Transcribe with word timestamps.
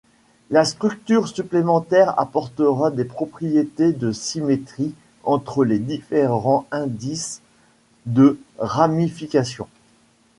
La 0.49 0.65
structure 0.65 1.27
supplémentaire 1.27 2.19
apportera 2.19 2.89
des 2.89 3.05
propriétés 3.05 3.93
de 3.93 4.11
symétrie 4.11 4.95
entre 5.23 5.63
les 5.63 5.77
différents 5.77 6.65
indices 6.71 7.43
de 8.07 8.39
ramification. 8.57 9.67